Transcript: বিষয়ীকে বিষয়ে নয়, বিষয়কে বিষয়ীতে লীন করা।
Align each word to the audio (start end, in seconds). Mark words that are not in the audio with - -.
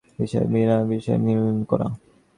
বিষয়ীকে 0.19 0.47
বিষয়ে 0.51 0.63
নয়, 0.69 0.85
বিষয়কে 0.91 1.21
বিষয়ীতে 1.23 1.43
লীন 1.45 1.59
করা। 1.69 1.87